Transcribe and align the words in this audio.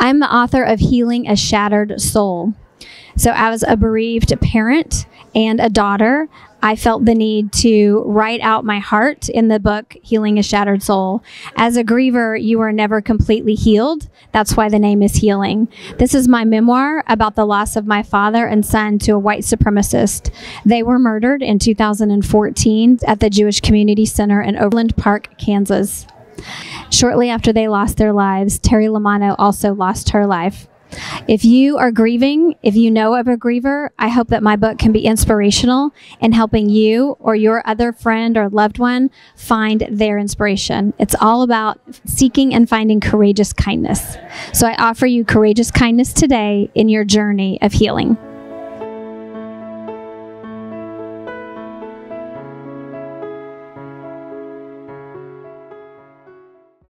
I'm 0.00 0.18
the 0.18 0.34
author 0.34 0.62
of 0.62 0.80
Healing 0.80 1.28
a 1.28 1.36
Shattered 1.36 2.00
Soul. 2.00 2.54
So, 3.16 3.32
as 3.34 3.62
a 3.62 3.76
bereaved 3.76 4.32
parent 4.40 5.04
and 5.34 5.60
a 5.60 5.68
daughter, 5.68 6.26
I 6.62 6.74
felt 6.74 7.04
the 7.04 7.14
need 7.14 7.52
to 7.54 8.02
write 8.06 8.40
out 8.40 8.64
my 8.64 8.78
heart 8.78 9.28
in 9.28 9.48
the 9.48 9.60
book 9.60 9.94
Healing 10.02 10.38
a 10.38 10.42
Shattered 10.42 10.82
Soul. 10.82 11.22
As 11.54 11.76
a 11.76 11.84
griever, 11.84 12.42
you 12.42 12.60
are 12.60 12.72
never 12.72 13.02
completely 13.02 13.54
healed. 13.54 14.08
That's 14.32 14.56
why 14.56 14.70
the 14.70 14.78
name 14.78 15.02
is 15.02 15.16
Healing. 15.16 15.68
This 15.98 16.14
is 16.14 16.28
my 16.28 16.46
memoir 16.46 17.04
about 17.06 17.36
the 17.36 17.44
loss 17.44 17.76
of 17.76 17.86
my 17.86 18.02
father 18.02 18.46
and 18.46 18.64
son 18.64 18.98
to 19.00 19.12
a 19.12 19.18
white 19.18 19.42
supremacist. 19.42 20.32
They 20.64 20.82
were 20.82 20.98
murdered 20.98 21.42
in 21.42 21.58
2014 21.58 23.00
at 23.06 23.20
the 23.20 23.28
Jewish 23.28 23.60
Community 23.60 24.06
Center 24.06 24.40
in 24.40 24.56
Overland 24.56 24.96
Park, 24.96 25.36
Kansas. 25.36 26.06
Shortly 26.90 27.30
after 27.30 27.52
they 27.52 27.68
lost 27.68 27.96
their 27.96 28.12
lives, 28.12 28.58
Terri 28.58 28.88
LaManno 28.88 29.34
also 29.38 29.74
lost 29.74 30.10
her 30.10 30.26
life. 30.26 30.66
If 31.28 31.44
you 31.44 31.78
are 31.78 31.92
grieving, 31.92 32.56
if 32.62 32.74
you 32.74 32.90
know 32.90 33.14
of 33.14 33.28
a 33.28 33.36
griever, 33.36 33.90
I 33.98 34.08
hope 34.08 34.28
that 34.28 34.42
my 34.42 34.56
book 34.56 34.78
can 34.78 34.92
be 34.92 35.04
inspirational 35.04 35.94
in 36.20 36.32
helping 36.32 36.68
you 36.68 37.16
or 37.20 37.36
your 37.36 37.62
other 37.64 37.92
friend 37.92 38.36
or 38.36 38.48
loved 38.48 38.78
one 38.78 39.10
find 39.36 39.86
their 39.88 40.18
inspiration. 40.18 40.92
It's 40.98 41.14
all 41.20 41.42
about 41.42 41.80
seeking 42.04 42.54
and 42.54 42.68
finding 42.68 43.00
courageous 43.00 43.52
kindness. 43.52 44.16
So 44.52 44.66
I 44.66 44.74
offer 44.76 45.06
you 45.06 45.24
courageous 45.24 45.70
kindness 45.70 46.12
today 46.12 46.70
in 46.74 46.88
your 46.88 47.04
journey 47.04 47.60
of 47.62 47.72
healing. 47.72 48.18